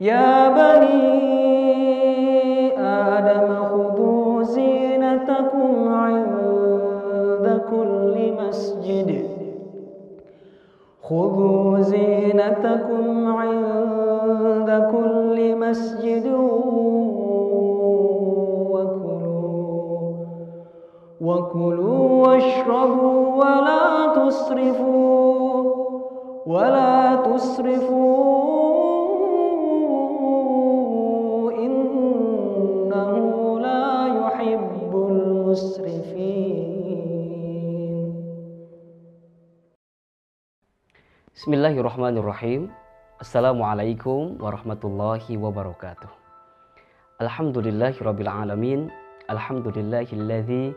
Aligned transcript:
يا 0.00 0.48
بني 0.58 1.08
آدم 2.76 3.48
خذوا 3.70 4.42
زينتكم 4.42 5.88
عند 5.88 7.46
كل 7.70 8.14
مسجد. 8.40 9.10
خذوا 11.02 11.80
زينتكم 11.80 13.06
عند 13.26 14.70
كل 14.92 15.56
مسجد 15.56 16.26
وكلوا 21.28 22.08
واشربوا 22.24 23.20
ولا 23.40 23.84
تسرفوا 24.16 25.60
ولا 26.46 26.96
تسرفوا. 27.28 28.32
إنه 31.52 33.12
لا 33.60 33.88
يحب 34.20 34.92
المسرفين. 35.12 36.48
بسم 41.36 41.50
الله 41.54 41.74
الرحمن 41.80 42.16
الرحيم. 42.18 42.70
السلام 43.20 43.62
عليكم 43.62 44.20
ورحمة 44.40 44.82
الله 44.84 45.24
وبركاته. 45.44 46.08
الحمد 47.20 47.58
لله 47.58 47.94
رب 48.00 48.20
العالمين. 48.20 48.80
الحمد 49.28 49.66
لله 49.76 50.08
الذي 50.12 50.72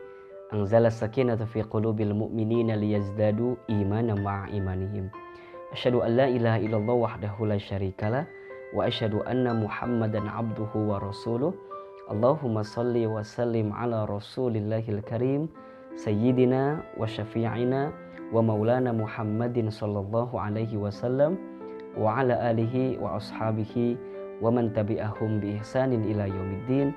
أنزل 0.54 0.86
السكينة 0.86 1.36
في 1.36 1.62
قلوب 1.62 2.02
المؤمنين 2.02 2.72
ليزدادوا 2.72 3.56
إيمانا 3.70 4.14
مع 4.14 4.48
إيمانهم. 4.48 5.10
أشهد 5.72 5.96
أن 5.96 6.12
لا 6.12 6.28
إله 6.28 6.56
إلا 6.58 6.78
الله 6.78 6.94
وحده 6.94 7.32
لا 7.46 7.58
شريك 7.58 8.04
له 8.04 8.28
وأشهد 8.74 9.14
أن 9.14 9.64
محمدا 9.64 10.30
عبده 10.30 10.72
ورسوله. 10.76 11.54
اللهم 12.12 12.64
صل 12.64 12.96
وسلم 13.06 13.74
على 13.74 14.06
رسول 14.06 14.56
الله 14.58 14.84
الكريم 14.90 15.50
سيدنا 15.96 16.84
وشفيعنا 17.00 17.92
ومولانا 18.34 18.92
محمد 18.92 19.70
صلى 19.70 20.00
الله 20.00 20.30
عليه 20.40 20.78
وسلم 20.78 21.38
وعلى 21.98 22.52
آله 22.52 23.00
وأصحابه 23.00 23.98
ومن 24.42 24.74
تبعهم 24.74 25.40
بإحسان 25.40 25.92
إلى 25.94 26.24
يوم 26.28 26.52
الدين. 26.60 26.92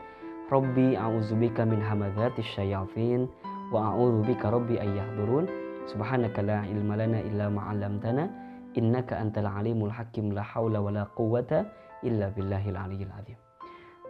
ربي 0.53 0.99
أعوذ 0.99 1.35
بك 1.41 1.61
من 1.61 1.81
همذات 1.83 2.39
الشياطين 2.39 3.29
wa 3.73 3.95
a'udzubika 3.95 4.53
rabbi 4.53 4.77
ay 4.81 4.91
yahdurun. 4.99 5.47
Subhanaka 5.89 6.41
la 6.41 6.65
ilma 6.69 6.97
lana 6.97 7.21
illa 7.21 7.53
ma 7.53 7.71
'allamtana. 7.71 8.29
Innaka 8.75 9.21
antal 9.21 9.49
alimul 9.49 9.93
hakim. 9.93 10.33
La 10.33 10.43
haula 10.43 10.81
wala 10.83 11.07
quwwata 11.15 11.69
illa 12.05 12.33
billahil 12.33 12.77
aliyyil 12.77 13.13
azim. 13.15 13.39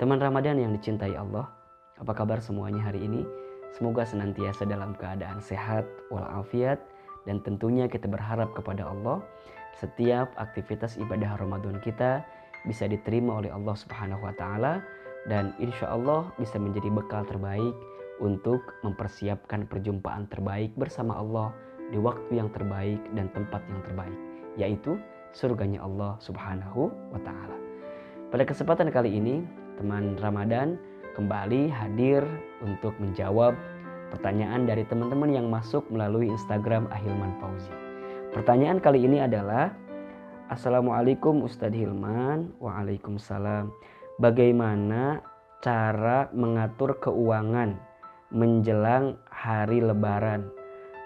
Teman 0.01 0.19
Ramadan 0.19 0.59
yang 0.59 0.75
dicintai 0.75 1.15
Allah, 1.15 1.47
apa 2.03 2.11
kabar 2.11 2.43
semuanya 2.43 2.83
hari 2.83 3.07
ini? 3.07 3.23
Semoga 3.75 4.07
senantiasa 4.07 4.67
dalam 4.67 4.95
keadaan 4.99 5.43
sehat 5.43 5.87
walafiat 6.11 6.79
dan 7.27 7.43
tentunya 7.43 7.91
kita 7.91 8.07
berharap 8.07 8.55
kepada 8.55 8.87
Allah 8.87 9.19
setiap 9.75 10.31
aktivitas 10.39 10.95
ibadah 11.03 11.35
Ramadan 11.35 11.83
kita 11.83 12.23
bisa 12.65 12.87
diterima 12.87 13.43
oleh 13.43 13.51
Allah 13.51 13.75
Subhanahu 13.75 14.23
wa 14.23 14.35
taala 14.39 14.81
dan 15.27 15.53
insya 15.59 15.91
Allah 15.91 16.31
bisa 16.39 16.57
menjadi 16.61 16.89
bekal 16.93 17.27
terbaik 17.27 17.75
untuk 18.23 18.63
mempersiapkan 18.87 19.67
perjumpaan 19.67 20.31
terbaik 20.31 20.75
bersama 20.79 21.19
Allah 21.19 21.51
di 21.91 21.99
waktu 21.99 22.39
yang 22.39 22.51
terbaik 22.55 23.01
dan 23.15 23.31
tempat 23.35 23.63
yang 23.71 23.81
terbaik 23.83 24.19
yaitu 24.55 24.99
surganya 25.35 25.83
Allah 25.83 26.15
Subhanahu 26.23 26.91
wa 27.11 27.21
taala. 27.27 27.59
Pada 28.31 28.47
kesempatan 28.47 28.91
kali 28.95 29.19
ini 29.19 29.43
teman 29.79 30.15
Ramadan 30.23 30.79
kembali 31.19 31.71
hadir 31.71 32.23
untuk 32.63 32.95
menjawab 33.03 33.55
pertanyaan 34.15 34.67
dari 34.67 34.87
teman-teman 34.87 35.31
yang 35.35 35.47
masuk 35.51 35.83
melalui 35.91 36.31
Instagram 36.31 36.87
Ahilman 36.95 37.35
Fauzi. 37.43 37.71
Pertanyaan 38.31 38.79
kali 38.79 39.03
ini 39.07 39.23
adalah 39.23 39.75
Assalamualaikum 40.51 41.43
Ustadz 41.43 41.75
Hilman 41.75 42.53
Waalaikumsalam 42.61 43.73
Bagaimana 44.21 45.25
cara 45.65 46.31
mengatur 46.31 47.01
keuangan 47.03 47.94
menjelang 48.35 49.17
hari 49.31 49.79
lebaran? 49.79 50.51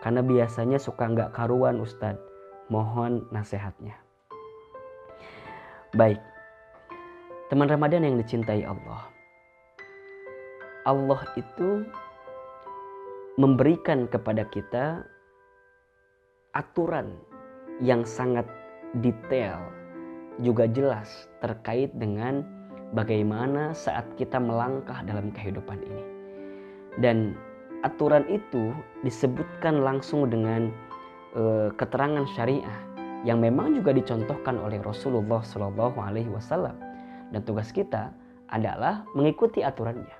Karena 0.00 0.24
biasanya 0.24 0.80
suka 0.80 1.10
nggak 1.10 1.34
karuan 1.34 1.82
Ustadz 1.82 2.22
Mohon 2.68 3.26
nasihatnya 3.34 3.98
Baik 5.92 6.22
Teman 7.50 7.66
Ramadan 7.66 8.06
yang 8.06 8.16
dicintai 8.20 8.62
Allah 8.62 9.10
Allah 10.88 11.20
itu 11.36 11.84
memberikan 13.36 14.08
kepada 14.08 14.48
kita 14.48 15.04
aturan 16.56 17.12
yang 17.84 18.08
sangat 18.08 18.48
detail 19.04 19.60
juga 20.40 20.64
jelas 20.64 21.28
terkait 21.44 21.92
dengan 21.92 22.40
bagaimana 22.96 23.76
saat 23.76 24.08
kita 24.16 24.40
melangkah 24.40 25.04
dalam 25.04 25.28
kehidupan 25.28 25.76
ini. 25.84 26.17
Dan 26.96 27.36
aturan 27.84 28.24
itu 28.32 28.72
disebutkan 29.04 29.84
langsung 29.84 30.26
dengan 30.32 30.72
e, 31.36 31.70
keterangan 31.76 32.24
syariah 32.32 32.78
yang 33.26 33.42
memang 33.42 33.74
juga 33.76 33.92
dicontohkan 33.94 34.58
oleh 34.58 34.80
Rasulullah 34.82 35.44
Shallallahu 35.44 35.98
Alaihi 36.00 36.30
Wasallam. 36.32 36.74
Dan 37.34 37.44
tugas 37.44 37.70
kita 37.70 38.10
adalah 38.48 39.04
mengikuti 39.12 39.60
aturannya. 39.60 40.16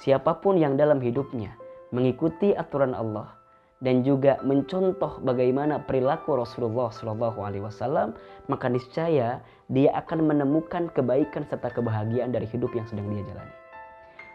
Siapa 0.00 0.40
pun 0.40 0.56
yang 0.56 0.80
dalam 0.80 0.96
hidupnya 1.04 1.52
mengikuti 1.92 2.56
aturan 2.56 2.96
Allah 2.96 3.36
dan 3.84 4.00
juga 4.04 4.40
mencontoh 4.44 5.20
bagaimana 5.24 5.80
perilaku 5.84 6.36
Rasulullah 6.36 6.88
Shallallahu 6.88 7.40
Alaihi 7.44 7.64
Wasallam, 7.64 8.16
maka 8.48 8.68
niscaya 8.68 9.44
dia 9.68 9.90
akan 9.96 10.28
menemukan 10.28 10.88
kebaikan 10.92 11.44
serta 11.48 11.68
kebahagiaan 11.72 12.32
dari 12.32 12.48
hidup 12.48 12.72
yang 12.72 12.88
sedang 12.88 13.08
dia 13.12 13.24
jalani. 13.28 13.59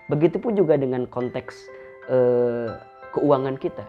Begitupun 0.05 0.53
juga 0.53 0.77
dengan 0.77 1.09
konteks 1.09 1.55
eh, 2.13 2.69
keuangan 3.15 3.57
kita 3.57 3.85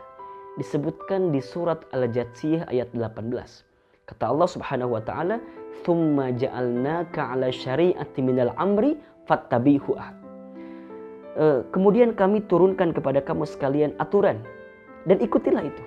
disebutkan 0.56 1.28
di 1.28 1.44
surat 1.44 1.84
Al-Jatsiyah 1.93 2.72
ayat 2.72 2.88
18. 2.97 3.28
Kata 4.09 4.25
Allah 4.25 4.49
Subhanahu 4.49 4.97
wa 4.97 5.03
taala, 5.04 5.37
"Tsumma 5.84 6.32
ja'alnaka 6.32 7.37
'ala 7.37 7.53
syari'ati 7.53 8.21
minal 8.25 8.56
amri 8.56 8.97
fattabi'hu." 9.28 10.25
kemudian 11.69 12.16
kami 12.16 12.41
turunkan 12.48 12.97
kepada 12.97 13.21
kamu 13.21 13.45
sekalian 13.45 13.92
aturan 14.01 14.41
dan 15.04 15.21
ikutilah 15.21 15.69
itu. 15.69 15.84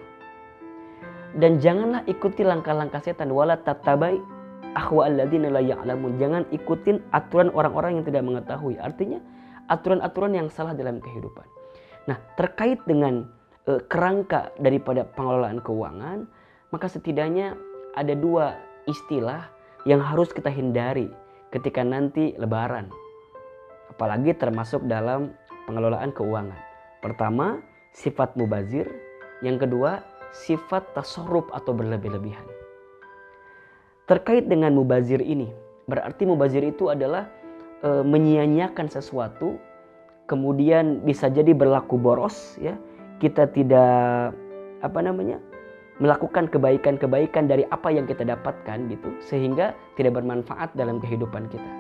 Dan 1.37 1.57
janganlah 1.57 2.05
ikuti 2.05 2.45
langkah-langkah 2.45 3.01
setan 3.01 3.33
wala 3.33 3.57
tatabai 3.57 4.21
ahwa 4.73 5.09
alladzina 5.09 5.49
la 5.49 5.61
ya'lamun. 5.61 6.21
Jangan 6.21 6.45
ikutin 6.53 7.01
aturan 7.13 7.49
orang-orang 7.53 7.97
yang 7.97 8.05
tidak 8.05 8.23
mengetahui. 8.25 8.77
Artinya 8.77 9.17
aturan-aturan 9.69 10.33
yang 10.36 10.48
salah 10.50 10.74
dalam 10.74 10.98
kehidupan. 11.00 11.45
Nah, 12.10 12.18
terkait 12.36 12.81
dengan 12.89 13.30
e, 13.69 13.80
kerangka 13.86 14.50
daripada 14.57 15.06
pengelolaan 15.06 15.62
keuangan, 15.62 16.25
maka 16.74 16.89
setidaknya 16.89 17.54
ada 17.94 18.13
dua 18.18 18.57
istilah 18.89 19.45
yang 19.86 20.01
harus 20.01 20.33
kita 20.33 20.50
hindari 20.50 21.07
ketika 21.54 21.86
nanti 21.86 22.33
lebaran. 22.38 22.89
Apalagi 23.94 24.33
termasuk 24.38 24.86
dalam 24.89 25.33
pengelolaan 25.69 26.10
keuangan. 26.13 26.57
Pertama, 27.00 27.62
sifat 27.94 28.33
mubazir. 28.36 28.89
Yang 29.39 29.69
kedua, 29.69 30.04
sifat 30.36 30.94
tasorub 30.94 31.48
atau 31.56 31.71
berlebih-lebihan. 31.71 32.44
Terkait 34.10 34.50
dengan 34.50 34.74
mubazir 34.74 35.21
ini, 35.21 35.54
berarti 35.86 36.25
mubazir 36.25 36.66
itu 36.66 36.89
adalah 36.89 37.30
e, 37.83 37.89
menyia-nyiakan 38.03 38.87
sesuatu, 38.87 39.59
kemudian 40.29 41.03
bisa 41.03 41.27
jadi 41.27 41.51
berlaku 41.51 41.99
boros, 41.99 42.57
ya. 42.59 42.77
Kita 43.19 43.51
tidak 43.51 44.31
apa 44.79 44.99
namanya 45.03 45.43
melakukan 45.99 46.47
kebaikan-kebaikan 46.47 47.51
dari 47.51 47.67
apa 47.67 47.91
yang 47.91 48.07
kita 48.07 48.23
dapatkan 48.23 48.87
gitu, 48.87 49.09
sehingga 49.19 49.75
tidak 49.99 50.23
bermanfaat 50.23 50.71
dalam 50.79 51.03
kehidupan 51.03 51.51
kita. 51.51 51.71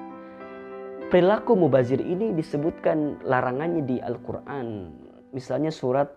Perilaku 1.09 1.57
mubazir 1.57 1.97
ini 2.03 2.35
disebutkan 2.35 3.23
larangannya 3.25 3.81
di 3.81 3.97
Al-Quran. 3.97 4.93
Misalnya 5.33 5.73
surat 5.73 6.13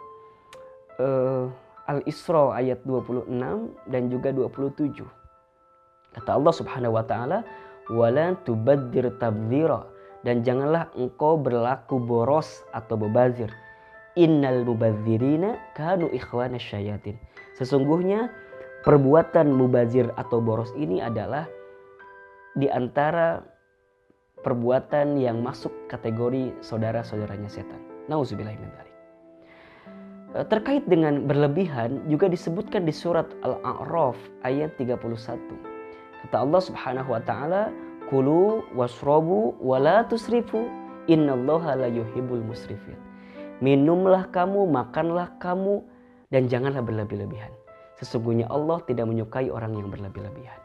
uh, 1.00 1.49
Al-Isra 1.88 2.61
ayat 2.61 2.85
26 2.85 3.31
dan 3.88 4.02
juga 4.12 4.28
27. 4.37 5.00
Kata 6.12 6.31
Allah 6.37 6.52
Subhanahu 6.52 6.93
wa 6.93 7.05
taala, 7.08 7.40
"Wala 7.90 8.38
tubaddir 8.46 9.11
tabdzira" 9.19 9.88
dan 10.23 10.46
janganlah 10.46 10.90
engkau 10.94 11.34
berlaku 11.34 11.99
boros 11.99 12.62
atau 12.70 12.94
bebazir. 12.94 13.50
innal 14.12 14.69
mubadzirina 14.69 15.56
kanu 15.73 16.12
ikhwana 16.12 16.61
syayatin. 16.61 17.17
Sesungguhnya 17.56 18.29
perbuatan 18.84 19.49
mubazir 19.49 20.12
atau 20.20 20.37
boros 20.37 20.69
ini 20.76 21.00
adalah 21.00 21.49
di 22.52 22.69
antara 22.69 23.40
perbuatan 24.44 25.17
yang 25.17 25.40
masuk 25.40 25.73
kategori 25.88 26.52
saudara-saudaranya 26.61 27.49
setan. 27.49 27.81
Nauzubillah 28.11 28.52
min 28.52 28.69
dzalik. 28.69 28.96
E, 30.37 30.38
terkait 30.50 30.85
dengan 30.90 31.25
berlebihan 31.25 32.02
juga 32.11 32.28
disebutkan 32.28 32.85
di 32.85 32.93
surat 32.93 33.31
Al-A'raf 33.46 34.19
ayat 34.44 34.76
31. 34.76 35.72
Kata 36.27 36.47
Allah 36.47 36.61
Subhanahu 36.63 37.09
wa 37.11 37.23
taala, 37.23 37.75
"Kulu 38.07 38.63
wasrobu 38.79 39.59
wa 39.59 39.77
la 39.83 40.07
tusrifu, 40.07 40.71
innallaha 41.11 41.75
la 41.75 41.89
yuhibbul 41.91 42.47
musrifin." 42.47 42.95
Minumlah 43.63 44.31
kamu, 44.35 44.67
makanlah 44.71 45.35
kamu 45.39 45.83
dan 46.31 46.47
janganlah 46.51 46.83
berlebih-lebihan. 46.83 47.51
Sesungguhnya 47.99 48.51
Allah 48.51 48.83
tidak 48.87 49.07
menyukai 49.07 49.51
orang 49.51 49.79
yang 49.79 49.87
berlebih-lebihan. 49.91 50.59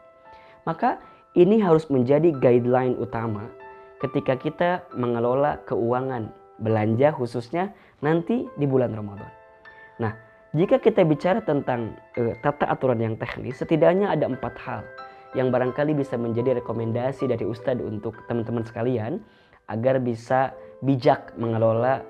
Maka 0.66 0.98
ini 1.38 1.62
harus 1.62 1.86
menjadi 1.86 2.34
guideline 2.34 2.98
utama 2.98 3.46
ketika 4.02 4.34
kita 4.34 4.70
mengelola 4.94 5.62
keuangan 5.66 6.30
belanja 6.58 7.14
khususnya 7.14 7.70
nanti 8.02 8.50
di 8.58 8.66
bulan 8.66 8.90
Ramadan. 8.94 9.30
Nah, 10.02 10.14
jika 10.54 10.82
kita 10.82 11.06
bicara 11.06 11.38
tentang 11.42 11.94
uh, 12.18 12.34
tata 12.42 12.66
aturan 12.66 12.98
yang 12.98 13.14
teknis, 13.14 13.58
setidaknya 13.62 14.10
ada 14.10 14.26
empat 14.26 14.54
hal 14.58 14.82
yang 15.36 15.52
barangkali 15.52 15.92
bisa 15.92 16.16
menjadi 16.16 16.60
rekomendasi 16.62 17.28
dari 17.28 17.44
Ustadz 17.44 17.84
untuk 17.84 18.16
teman-teman 18.30 18.64
sekalian 18.64 19.20
agar 19.68 20.00
bisa 20.00 20.56
bijak 20.80 21.36
mengelola 21.36 22.00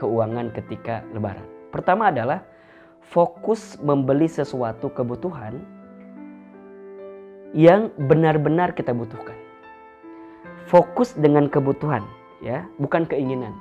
keuangan 0.00 0.48
ketika 0.56 1.04
lebaran. 1.12 1.44
Pertama 1.68 2.08
adalah 2.08 2.40
fokus 3.04 3.76
membeli 3.84 4.30
sesuatu 4.30 4.88
kebutuhan 4.88 5.60
yang 7.52 7.92
benar-benar 8.08 8.72
kita 8.72 8.96
butuhkan. 8.96 9.36
Fokus 10.64 11.12
dengan 11.12 11.52
kebutuhan 11.52 12.00
ya 12.40 12.64
bukan 12.80 13.04
keinginan. 13.04 13.52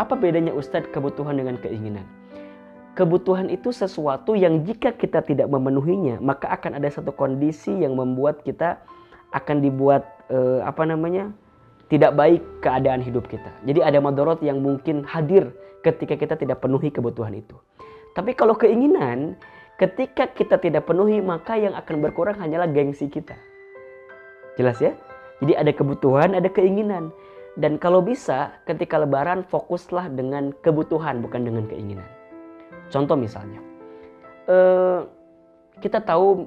Apa 0.00 0.18
bedanya 0.18 0.50
Ustadz 0.50 0.90
kebutuhan 0.90 1.38
dengan 1.38 1.60
keinginan 1.62 2.19
kebutuhan 2.98 3.48
itu 3.48 3.70
sesuatu 3.70 4.34
yang 4.34 4.66
jika 4.66 4.94
kita 4.94 5.22
tidak 5.22 5.46
memenuhinya 5.46 6.18
maka 6.18 6.50
akan 6.50 6.78
ada 6.78 6.90
satu 6.90 7.14
kondisi 7.14 7.70
yang 7.70 7.94
membuat 7.94 8.42
kita 8.42 8.80
akan 9.30 9.62
dibuat 9.62 10.06
eh, 10.28 10.60
apa 10.66 10.82
namanya 10.86 11.30
tidak 11.90 12.14
baik 12.14 12.42
keadaan 12.62 13.02
hidup 13.02 13.26
kita 13.30 13.50
jadi 13.66 13.86
ada 13.86 13.98
madorot 14.02 14.42
yang 14.42 14.58
mungkin 14.58 15.06
hadir 15.06 15.50
ketika 15.86 16.18
kita 16.18 16.34
tidak 16.36 16.58
penuhi 16.58 16.90
kebutuhan 16.90 17.34
itu 17.34 17.56
tapi 18.14 18.34
kalau 18.34 18.58
keinginan 18.58 19.38
ketika 19.78 20.28
kita 20.30 20.58
tidak 20.58 20.84
penuhi 20.84 21.22
maka 21.22 21.56
yang 21.56 21.72
akan 21.78 22.02
berkurang 22.02 22.36
hanyalah 22.36 22.68
gengsi 22.68 23.06
kita 23.06 23.38
jelas 24.58 24.76
ya 24.82 24.92
jadi 25.40 25.56
ada 25.56 25.72
kebutuhan, 25.72 26.36
ada 26.36 26.48
keinginan. 26.52 27.10
Dan 27.56 27.80
kalau 27.80 28.04
bisa 28.04 28.54
ketika 28.68 29.00
lebaran 29.00 29.42
fokuslah 29.48 30.12
dengan 30.12 30.54
kebutuhan 30.62 31.24
bukan 31.24 31.48
dengan 31.48 31.64
keinginan. 31.66 32.06
Contoh 32.90 33.14
misalnya, 33.14 33.62
eh, 34.50 35.00
kita 35.78 36.02
tahu 36.02 36.44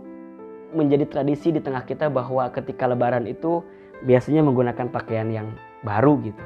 menjadi 0.75 1.07
tradisi 1.07 1.55
di 1.55 1.63
tengah 1.63 1.87
kita 1.87 2.11
bahwa 2.11 2.49
ketika 2.51 2.85
lebaran 2.85 3.25
itu 3.25 3.63
biasanya 4.03 4.43
menggunakan 4.43 4.91
pakaian 4.91 5.29
yang 5.31 5.47
baru 5.87 6.19
gitu. 6.21 6.43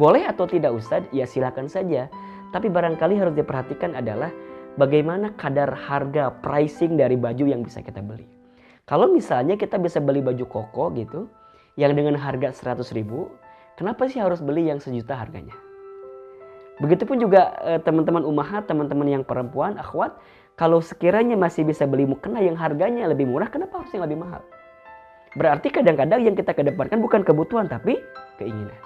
Boleh 0.00 0.24
atau 0.28 0.48
tidak 0.48 0.72
Ustadz? 0.76 1.12
Ya 1.12 1.28
silakan 1.28 1.68
saja. 1.68 2.08
Tapi 2.52 2.72
barangkali 2.72 3.16
harus 3.20 3.34
diperhatikan 3.36 3.96
adalah 3.96 4.32
bagaimana 4.80 5.34
kadar 5.36 5.72
harga 5.72 6.32
pricing 6.40 6.96
dari 6.96 7.18
baju 7.18 7.44
yang 7.44 7.60
bisa 7.64 7.82
kita 7.82 8.00
beli. 8.00 8.28
Kalau 8.86 9.10
misalnya 9.10 9.58
kita 9.58 9.82
bisa 9.82 9.98
beli 9.98 10.22
baju 10.22 10.46
koko 10.46 10.94
gitu, 10.94 11.26
yang 11.74 11.92
dengan 11.92 12.14
harga 12.16 12.54
100 12.54 12.94
ribu, 12.94 13.28
kenapa 13.74 14.06
sih 14.06 14.22
harus 14.22 14.38
beli 14.40 14.70
yang 14.70 14.78
sejuta 14.78 15.18
harganya? 15.18 15.65
Begitupun 16.76 17.16
juga 17.16 17.56
eh, 17.64 17.80
teman-teman 17.80 18.24
umahat, 18.24 18.68
teman-teman 18.68 19.08
yang 19.08 19.22
perempuan, 19.24 19.80
akhwat, 19.80 20.16
kalau 20.56 20.80
sekiranya 20.80 21.36
masih 21.36 21.64
bisa 21.64 21.84
beli 21.84 22.08
mukena 22.08 22.40
yang 22.40 22.56
harganya 22.56 23.08
lebih 23.08 23.28
murah, 23.28 23.48
kenapa 23.48 23.80
harus 23.80 23.92
yang 23.92 24.04
lebih 24.04 24.20
mahal? 24.20 24.40
Berarti 25.36 25.68
kadang-kadang 25.68 26.24
yang 26.24 26.32
kita 26.32 26.56
kedepankan 26.56 26.96
bukan 27.00 27.20
kebutuhan 27.20 27.68
tapi 27.68 28.00
keinginan. 28.40 28.76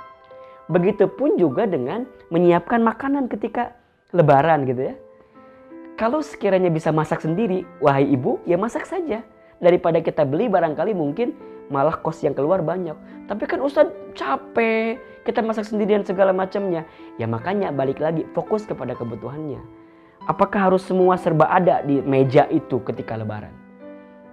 Begitupun 0.66 1.38
juga 1.38 1.66
dengan 1.66 2.06
menyiapkan 2.30 2.82
makanan 2.82 3.30
ketika 3.30 3.74
lebaran 4.10 4.66
gitu 4.66 4.90
ya. 4.90 4.94
Kalau 5.94 6.22
sekiranya 6.22 6.70
bisa 6.70 6.90
masak 6.90 7.22
sendiri, 7.22 7.62
wahai 7.78 8.06
ibu, 8.06 8.42
ya 8.46 8.58
masak 8.58 8.86
saja. 8.86 9.22
Daripada 9.62 10.02
kita 10.02 10.26
beli 10.26 10.50
barangkali 10.50 10.90
mungkin 10.96 11.36
malah 11.70 11.94
kos 12.02 12.24
yang 12.26 12.34
keluar 12.34 12.66
banyak. 12.66 12.98
Tapi 13.30 13.46
kan 13.46 13.62
Ustadz 13.62 13.94
capek, 14.18 14.98
kita 15.30 15.46
masak 15.46 15.70
sendirian 15.70 16.02
segala 16.02 16.34
macamnya. 16.34 16.82
Ya 17.22 17.30
makanya 17.30 17.70
balik 17.70 18.02
lagi 18.02 18.26
fokus 18.34 18.66
kepada 18.66 18.98
kebutuhannya. 18.98 19.62
Apakah 20.26 20.68
harus 20.68 20.82
semua 20.82 21.14
serba 21.14 21.46
ada 21.46 21.86
di 21.86 22.02
meja 22.02 22.50
itu 22.50 22.82
ketika 22.82 23.14
lebaran? 23.14 23.54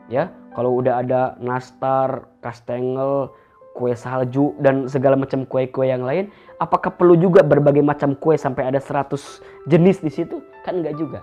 Ya, 0.10 0.34
kalau 0.58 0.82
udah 0.82 1.06
ada 1.06 1.38
nastar, 1.38 2.26
kastengel, 2.42 3.30
kue 3.78 3.94
salju 3.94 4.58
dan 4.58 4.90
segala 4.90 5.14
macam 5.14 5.46
kue-kue 5.46 5.86
yang 5.86 6.02
lain, 6.02 6.34
apakah 6.58 6.90
perlu 6.90 7.14
juga 7.14 7.46
berbagai 7.46 7.86
macam 7.86 8.18
kue 8.18 8.34
sampai 8.34 8.66
ada 8.74 8.82
100 8.82 9.70
jenis 9.70 10.02
di 10.02 10.10
situ? 10.10 10.42
Kan 10.66 10.82
enggak 10.82 10.98
juga. 10.98 11.22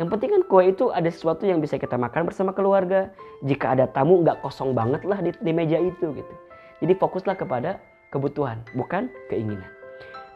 Yang 0.00 0.16
penting 0.16 0.30
kan 0.32 0.42
kue 0.48 0.62
itu 0.72 0.88
ada 0.88 1.12
sesuatu 1.12 1.44
yang 1.44 1.60
bisa 1.60 1.76
kita 1.76 2.00
makan 2.00 2.24
bersama 2.24 2.56
keluarga. 2.56 3.12
Jika 3.44 3.76
ada 3.76 3.84
tamu 3.84 4.24
nggak 4.24 4.40
kosong 4.40 4.72
banget 4.72 5.04
lah 5.04 5.20
di, 5.20 5.36
di 5.36 5.52
meja 5.52 5.76
itu 5.76 6.16
gitu. 6.16 6.34
Jadi 6.80 6.96
fokuslah 6.96 7.36
kepada 7.36 7.76
kebutuhan, 8.10 8.62
bukan 8.74 9.08
keinginan. 9.32 9.66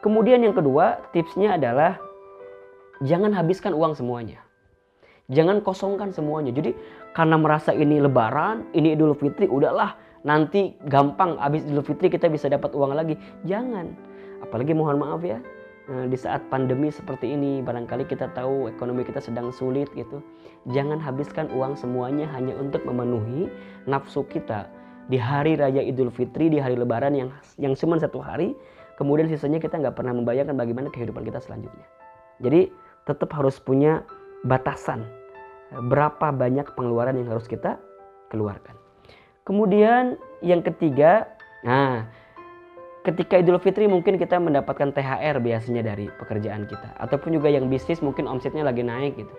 Kemudian 0.00 0.40
yang 0.42 0.54
kedua, 0.54 1.00
tipsnya 1.10 1.58
adalah 1.58 1.98
jangan 3.02 3.34
habiskan 3.34 3.74
uang 3.74 3.98
semuanya. 3.98 4.40
Jangan 5.32 5.64
kosongkan 5.64 6.12
semuanya. 6.12 6.52
Jadi 6.52 6.76
karena 7.16 7.40
merasa 7.40 7.72
ini 7.72 8.00
lebaran, 8.00 8.68
ini 8.76 8.92
Idul 8.92 9.16
Fitri, 9.16 9.48
udahlah 9.48 9.96
nanti 10.24 10.76
gampang 10.88 11.40
habis 11.40 11.64
Idul 11.64 11.84
Fitri 11.84 12.12
kita 12.12 12.28
bisa 12.28 12.52
dapat 12.52 12.76
uang 12.76 12.92
lagi. 12.92 13.16
Jangan. 13.48 13.96
Apalagi 14.44 14.76
mohon 14.76 15.00
maaf 15.00 15.24
ya, 15.24 15.40
Nah, 15.84 16.08
di 16.08 16.16
saat 16.16 16.40
pandemi 16.48 16.88
seperti 16.88 17.36
ini 17.36 17.60
barangkali 17.60 18.08
kita 18.08 18.32
tahu 18.32 18.72
ekonomi 18.72 19.04
kita 19.04 19.20
sedang 19.20 19.52
sulit 19.52 19.92
gitu 19.92 20.24
jangan 20.72 20.96
habiskan 20.96 21.52
uang 21.52 21.76
semuanya 21.76 22.24
hanya 22.32 22.56
untuk 22.56 22.88
memenuhi 22.88 23.52
nafsu 23.84 24.24
kita 24.24 24.64
di 25.08 25.20
hari 25.20 25.56
raya 25.58 25.84
Idul 25.84 26.08
Fitri 26.10 26.48
di 26.48 26.58
hari 26.60 26.78
Lebaran 26.78 27.12
yang 27.12 27.28
yang 27.60 27.76
cuma 27.76 28.00
satu 28.00 28.20
hari 28.20 28.56
kemudian 28.96 29.28
sisanya 29.28 29.60
kita 29.60 29.76
nggak 29.80 29.96
pernah 29.98 30.16
membayangkan 30.16 30.56
bagaimana 30.56 30.88
kehidupan 30.92 31.24
kita 31.26 31.40
selanjutnya 31.44 31.86
jadi 32.40 32.72
tetap 33.04 33.28
harus 33.36 33.60
punya 33.60 34.04
batasan 34.44 35.04
berapa 35.92 36.32
banyak 36.32 36.72
pengeluaran 36.72 37.18
yang 37.20 37.28
harus 37.28 37.44
kita 37.44 37.76
keluarkan 38.32 38.76
kemudian 39.44 40.16
yang 40.40 40.64
ketiga 40.64 41.28
nah 41.64 42.08
ketika 43.04 43.36
Idul 43.36 43.60
Fitri 43.60 43.84
mungkin 43.84 44.16
kita 44.16 44.40
mendapatkan 44.40 44.90
THR 44.96 45.36
biasanya 45.44 45.84
dari 45.84 46.08
pekerjaan 46.08 46.64
kita 46.64 46.96
ataupun 46.96 47.36
juga 47.36 47.52
yang 47.52 47.68
bisnis 47.68 48.00
mungkin 48.00 48.24
omsetnya 48.24 48.64
lagi 48.64 48.80
naik 48.80 49.20
gitu. 49.20 49.34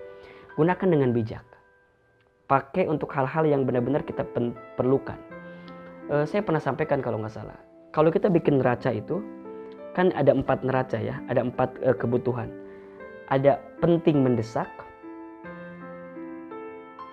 Gunakan 0.55 0.88
dengan 0.88 1.10
bijak. 1.12 1.43
Pakai 2.45 2.86
untuk 2.86 3.10
hal-hal 3.17 3.50
yang 3.50 3.65
benar-benar 3.65 4.05
kita 4.05 4.22
perlukan. 4.77 5.17
E, 6.09 6.15
saya 6.29 6.41
pernah 6.45 6.62
sampaikan 6.62 7.01
kalau 7.01 7.21
nggak 7.21 7.33
salah. 7.33 7.57
Kalau 7.93 8.12
kita 8.12 8.27
bikin 8.29 8.59
neraca 8.59 8.91
itu 8.91 9.24
kan 9.95 10.12
ada 10.13 10.35
empat 10.35 10.62
neraca 10.62 11.00
ya, 11.00 11.21
ada 11.31 11.41
empat 11.41 11.79
e, 11.81 11.89
kebutuhan. 11.95 12.51
Ada 13.31 13.57
penting 13.81 14.21
mendesak, 14.21 14.69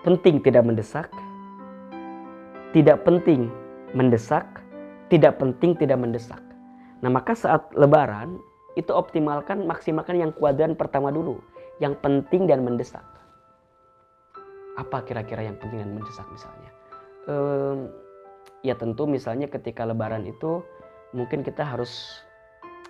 penting 0.04 0.44
tidak 0.44 0.64
mendesak, 0.68 1.08
tidak 2.76 3.00
penting 3.08 3.49
mendesak, 3.96 4.44
tidak 5.12 5.37
penting, 5.37 5.76
tidak 5.76 6.00
mendesak. 6.00 6.40
Nah, 7.04 7.12
maka 7.12 7.37
saat 7.37 7.68
lebaran 7.76 8.40
itu 8.75 8.88
optimalkan, 8.88 9.68
maksimalkan 9.68 10.16
yang 10.16 10.32
kuadran 10.32 10.72
pertama 10.72 11.12
dulu, 11.12 11.37
yang 11.84 11.92
penting 12.00 12.49
dan 12.49 12.64
mendesak. 12.64 13.04
Apa 14.80 15.04
kira-kira 15.04 15.44
yang 15.44 15.61
penting 15.61 15.84
dan 15.84 15.92
mendesak 15.92 16.25
misalnya? 16.32 16.70
Ehm, 17.28 17.92
ya 18.62 18.78
tentu 18.78 19.04
misalnya 19.11 19.50
ketika 19.50 19.83
lebaran 19.83 20.26
itu 20.26 20.62
mungkin 21.12 21.45
kita 21.45 21.62
harus 21.62 22.23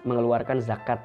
mengeluarkan 0.07 0.63
zakat, 0.63 1.01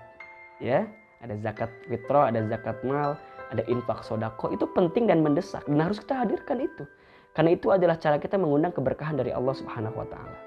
ya. 0.62 0.86
Ada 1.18 1.34
zakat 1.42 1.74
fitro, 1.90 2.22
ada 2.22 2.46
zakat 2.46 2.78
mal, 2.86 3.18
ada 3.50 3.66
infak 3.66 4.06
sodako. 4.06 4.54
Itu 4.54 4.70
penting 4.78 5.10
dan 5.10 5.26
mendesak 5.26 5.66
dan 5.66 5.82
harus 5.82 5.98
kita 5.98 6.22
hadirkan 6.22 6.62
itu. 6.62 6.86
Karena 7.34 7.58
itu 7.58 7.74
adalah 7.74 7.98
cara 7.98 8.22
kita 8.22 8.38
mengundang 8.38 8.70
keberkahan 8.70 9.18
dari 9.18 9.34
Allah 9.34 9.54
Subhanahu 9.58 9.98
Wa 9.98 10.08
Taala. 10.14 10.38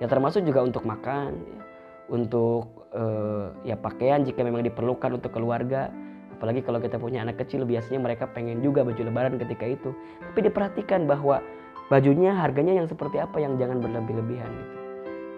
Ya 0.00 0.06
termasuk 0.08 0.48
juga 0.48 0.64
untuk 0.64 0.84
makan, 0.88 1.36
ya. 1.44 1.60
untuk 2.08 2.88
eh, 2.96 3.46
ya 3.68 3.76
pakaian 3.76 4.24
jika 4.24 4.40
memang 4.40 4.64
diperlukan 4.64 5.20
untuk 5.20 5.32
keluarga. 5.36 5.92
Apalagi 6.32 6.64
kalau 6.64 6.80
kita 6.80 6.96
punya 6.96 7.20
anak 7.20 7.40
kecil 7.40 7.68
biasanya 7.68 8.00
mereka 8.00 8.24
pengen 8.32 8.64
juga 8.64 8.80
baju 8.80 9.00
lebaran 9.04 9.36
ketika 9.36 9.64
itu. 9.76 9.92
Tapi 10.32 10.40
diperhatikan 10.48 11.04
bahwa 11.04 11.44
bajunya 11.92 12.32
harganya 12.32 12.80
yang 12.82 12.88
seperti 12.88 13.20
apa 13.20 13.40
yang 13.40 13.60
jangan 13.60 13.80
berlebih-lebihan 13.80 14.50
gitu. 14.50 14.76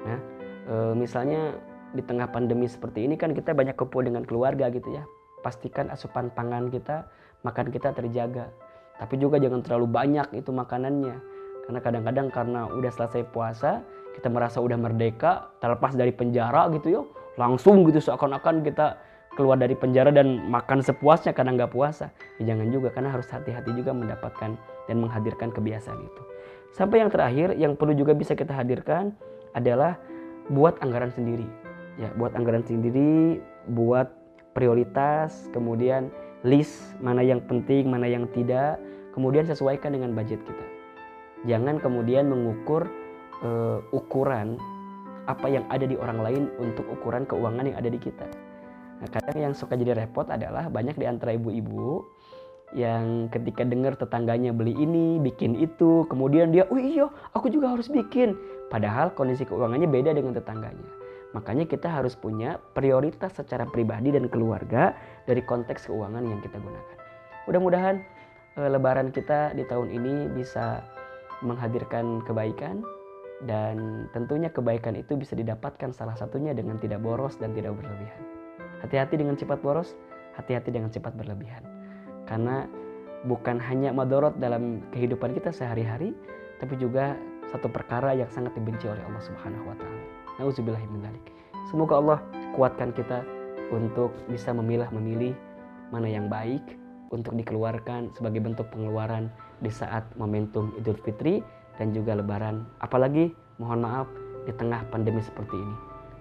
Nah 0.06 0.18
e, 0.66 0.74
misalnya 0.94 1.58
di 1.94 2.02
tengah 2.02 2.28
pandemi 2.28 2.68
seperti 2.68 3.06
ini 3.06 3.14
kan 3.18 3.32
kita 3.32 3.54
banyak 3.56 3.74
kumpul 3.74 4.04
dengan 4.04 4.22
keluarga 4.22 4.70
gitu 4.70 4.86
ya. 4.94 5.02
Pastikan 5.42 5.90
asupan 5.90 6.30
pangan 6.34 6.70
kita 6.70 7.06
makan 7.42 7.70
kita 7.70 7.94
terjaga. 7.94 8.50
Tapi 8.96 9.14
juga 9.20 9.36
jangan 9.36 9.60
terlalu 9.60 9.86
banyak 9.90 10.28
itu 10.34 10.50
makanannya. 10.50 11.16
Karena 11.66 11.80
kadang-kadang 11.82 12.26
karena 12.30 12.60
udah 12.70 12.92
selesai 12.94 13.26
puasa 13.34 13.82
kita 14.16 14.32
merasa 14.32 14.64
udah 14.64 14.80
merdeka 14.80 15.52
terlepas 15.60 15.92
dari 15.92 16.08
penjara 16.08 16.72
gitu 16.72 16.88
yo 16.88 17.02
langsung 17.36 17.84
gitu 17.84 18.00
seakan-akan 18.00 18.64
kita 18.64 18.96
keluar 19.36 19.60
dari 19.60 19.76
penjara 19.76 20.08
dan 20.08 20.48
makan 20.48 20.80
sepuasnya 20.80 21.36
karena 21.36 21.52
nggak 21.54 21.76
puasa. 21.76 22.08
Ya 22.40 22.56
jangan 22.56 22.72
juga 22.72 22.88
karena 22.90 23.12
harus 23.12 23.28
hati-hati 23.28 23.76
juga 23.76 23.92
mendapatkan 23.92 24.56
dan 24.88 24.96
menghadirkan 24.96 25.52
kebiasaan 25.52 26.00
itu. 26.00 26.22
Sampai 26.72 27.04
yang 27.04 27.12
terakhir 27.12 27.54
yang 27.54 27.76
perlu 27.76 27.92
juga 27.92 28.16
bisa 28.16 28.32
kita 28.32 28.56
hadirkan 28.56 29.12
adalah 29.52 30.00
buat 30.48 30.80
anggaran 30.80 31.12
sendiri. 31.12 31.46
Ya, 31.96 32.12
buat 32.16 32.36
anggaran 32.36 32.60
sendiri, 32.60 33.40
buat 33.72 34.12
prioritas, 34.52 35.48
kemudian 35.56 36.12
list 36.44 36.96
mana 37.00 37.24
yang 37.24 37.40
penting, 37.44 37.88
mana 37.88 38.04
yang 38.04 38.28
tidak, 38.36 38.76
kemudian 39.16 39.48
sesuaikan 39.48 39.96
dengan 39.96 40.12
budget 40.12 40.40
kita. 40.44 40.66
Jangan 41.48 41.80
kemudian 41.80 42.28
mengukur 42.28 42.84
uh, 43.40 43.80
ukuran 43.96 44.60
apa 45.26 45.48
yang 45.48 45.64
ada 45.72 45.88
di 45.88 45.96
orang 45.98 46.20
lain 46.22 46.42
untuk 46.60 46.86
ukuran 46.86 47.24
keuangan 47.24 47.72
yang 47.72 47.76
ada 47.80 47.90
di 47.90 47.98
kita. 47.98 48.28
Nah, 48.96 49.08
kadang 49.12 49.36
yang 49.36 49.52
suka 49.52 49.76
jadi 49.76 49.92
repot 49.92 50.24
adalah 50.32 50.72
banyak 50.72 50.96
di 50.96 51.04
antara 51.04 51.36
ibu-ibu 51.36 52.04
yang 52.74 53.30
ketika 53.30 53.62
dengar 53.62 53.94
tetangganya 53.94 54.50
beli 54.50 54.74
ini, 54.74 55.22
bikin 55.22 55.54
itu, 55.54 56.02
kemudian 56.10 56.50
dia, 56.50 56.66
oh 56.66 56.80
iya, 56.80 57.06
aku 57.36 57.46
juga 57.52 57.70
harus 57.76 57.86
bikin. 57.86 58.34
Padahal 58.72 59.14
kondisi 59.14 59.46
keuangannya 59.46 59.86
beda 59.86 60.10
dengan 60.10 60.34
tetangganya. 60.34 60.90
Makanya 61.36 61.68
kita 61.68 61.86
harus 61.92 62.16
punya 62.16 62.58
prioritas 62.72 63.36
secara 63.36 63.68
pribadi 63.68 64.10
dan 64.10 64.26
keluarga 64.26 64.96
dari 65.28 65.44
konteks 65.44 65.86
keuangan 65.86 66.24
yang 66.24 66.40
kita 66.40 66.56
gunakan. 66.58 66.96
Mudah-mudahan 67.46 67.96
e, 68.56 68.60
lebaran 68.72 69.12
kita 69.12 69.52
di 69.52 69.62
tahun 69.68 69.92
ini 69.92 70.32
bisa 70.32 70.80
menghadirkan 71.44 72.24
kebaikan 72.24 72.80
dan 73.44 74.08
tentunya 74.16 74.48
kebaikan 74.48 74.96
itu 74.96 75.12
bisa 75.14 75.36
didapatkan 75.36 75.92
salah 75.92 76.16
satunya 76.16 76.56
dengan 76.56 76.80
tidak 76.80 77.04
boros 77.04 77.36
dan 77.36 77.52
tidak 77.52 77.76
berlebihan. 77.76 78.45
Hati-hati 78.84 79.16
dengan 79.16 79.36
sifat 79.38 79.60
boros, 79.64 79.96
hati-hati 80.36 80.68
dengan 80.72 80.92
sifat 80.92 81.16
berlebihan. 81.16 81.64
Karena 82.28 82.68
bukan 83.24 83.56
hanya 83.62 83.94
madorot 83.94 84.36
dalam 84.36 84.84
kehidupan 84.92 85.32
kita 85.32 85.54
sehari-hari, 85.54 86.12
tapi 86.60 86.76
juga 86.76 87.16
satu 87.48 87.70
perkara 87.70 88.12
yang 88.12 88.28
sangat 88.28 88.52
dibenci 88.58 88.90
oleh 88.90 89.00
Allah 89.06 89.22
Subhanahu 89.22 89.70
wa 89.70 89.76
taala. 89.78 90.02
Semoga 91.66 91.94
Allah 91.98 92.18
kuatkan 92.54 92.94
kita 92.94 93.26
untuk 93.74 94.14
bisa 94.30 94.54
memilah 94.54 94.86
memilih 94.94 95.34
mana 95.90 96.06
yang 96.06 96.30
baik 96.30 96.62
untuk 97.10 97.34
dikeluarkan 97.38 98.10
sebagai 98.14 98.42
bentuk 98.42 98.66
pengeluaran 98.74 99.30
di 99.62 99.70
saat 99.70 100.02
momentum 100.18 100.74
Idul 100.78 100.98
Fitri 101.02 101.42
dan 101.78 101.94
juga 101.94 102.18
lebaran. 102.18 102.66
Apalagi 102.82 103.34
mohon 103.58 103.82
maaf 103.82 104.06
di 104.46 104.52
tengah 104.54 104.86
pandemi 104.90 105.22
seperti 105.22 105.54
ini. 105.54 105.76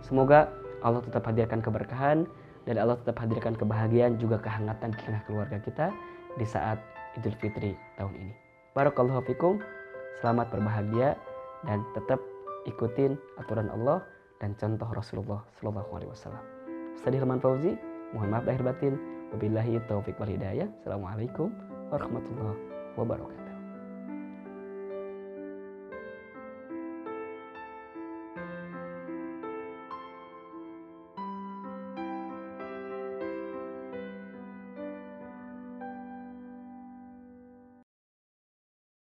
Semoga 0.06 0.50
Allah 0.86 1.02
tetap 1.02 1.26
hadirkan 1.26 1.62
keberkahan 1.62 2.30
dan 2.66 2.82
Allah 2.82 2.98
tetap 3.02 3.22
hadirkan 3.22 3.54
kebahagiaan 3.54 4.18
juga 4.18 4.42
kehangatan 4.42 4.94
di 4.94 5.00
tengah 5.06 5.22
keluarga 5.30 5.58
kita 5.62 5.94
di 6.36 6.46
saat 6.46 6.82
Idul 7.16 7.38
Fitri 7.40 7.78
tahun 7.96 8.14
ini. 8.18 8.34
Barakallahu 8.76 9.24
fikum. 9.30 9.62
Selamat 10.20 10.50
berbahagia 10.52 11.16
dan 11.70 11.86
tetap 11.94 12.20
ikutin 12.66 13.16
aturan 13.38 13.70
Allah 13.72 14.02
dan 14.42 14.58
contoh 14.58 14.90
Rasulullah 14.92 15.46
Shallallahu 15.60 15.90
Alaihi 15.96 16.12
Wasallam. 16.12 16.44
Ustaz 16.98 17.14
Hilman 17.14 17.40
Fauzi, 17.40 17.78
mohon 18.12 18.34
maaf 18.34 18.44
lahir 18.44 18.64
batin. 18.66 18.98
Wabillahi 19.36 19.80
taufiq 19.86 20.18
wal 20.18 20.32
hidayah. 20.32 20.68
Assalamualaikum 20.82 21.52
warahmatullahi 21.92 22.60
wabarakatuh. 22.96 23.45